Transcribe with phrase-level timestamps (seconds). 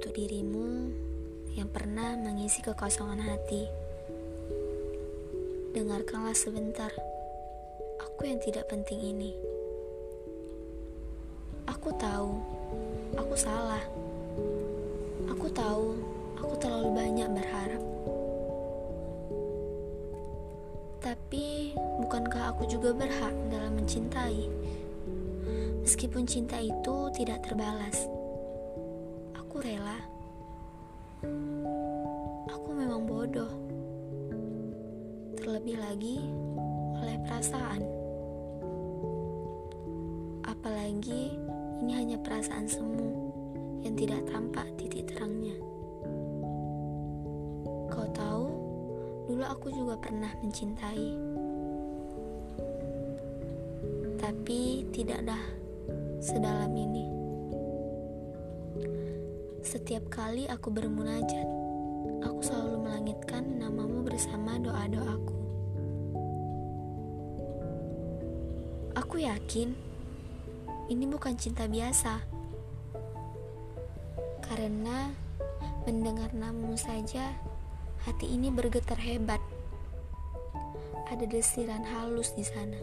[0.00, 0.88] untuk dirimu
[1.60, 3.68] yang pernah mengisi kekosongan hati.
[5.76, 6.88] Dengarkanlah sebentar,
[8.00, 9.36] aku yang tidak penting ini.
[11.68, 12.32] Aku tahu,
[13.12, 13.84] aku salah.
[15.28, 15.92] Aku tahu,
[16.40, 17.84] aku terlalu banyak berharap.
[21.04, 24.48] Tapi, bukankah aku juga berhak dalam mencintai?
[25.84, 28.08] Meskipun cinta itu tidak terbalas,
[29.60, 30.00] rela.
[32.48, 33.52] Aku memang bodoh,
[35.36, 36.16] terlebih lagi
[36.96, 37.84] oleh perasaan.
[40.48, 41.36] Apalagi
[41.84, 43.28] ini hanya perasaan semu
[43.84, 45.60] yang tidak tampak titik terangnya.
[47.92, 48.48] Kau tahu,
[49.28, 51.08] dulu aku juga pernah mencintai,
[54.16, 55.44] tapi tidak dah
[56.16, 57.09] sedalam ini.
[59.70, 61.46] Setiap kali aku bermunajat,
[62.26, 65.36] aku selalu melangitkan namamu bersama doa-doaku.
[68.98, 69.70] Aku yakin
[70.90, 72.18] ini bukan cinta biasa,
[74.42, 75.14] karena
[75.86, 77.30] mendengar namamu saja
[78.02, 79.38] hati ini bergetar hebat.
[81.14, 82.82] Ada desiran halus di sana.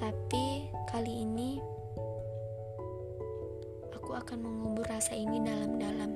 [0.00, 1.75] Tapi kali ini
[4.16, 6.08] akan mengubur rasa ini dalam-dalam.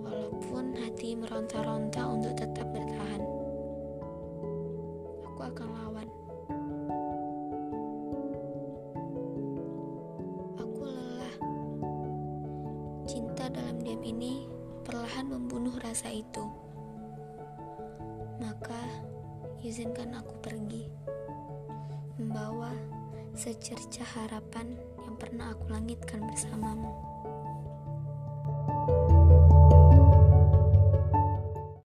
[0.00, 3.22] Walaupun hati meronta-ronta untuk tetap bertahan.
[5.28, 6.08] Aku akan lawan.
[10.56, 11.36] Aku lelah.
[13.04, 14.48] Cinta dalam diam ini
[14.88, 16.48] perlahan membunuh rasa itu.
[18.40, 18.80] Maka
[19.60, 20.88] izinkan aku pergi
[22.16, 22.72] membawa
[23.32, 26.92] secercah harapan yang pernah aku langitkan bersamamu.